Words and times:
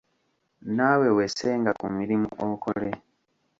Naawe 0.75 1.07
wessenga 1.17 1.71
ku 1.79 1.85
mirimu 1.97 2.27
okole. 2.47 2.91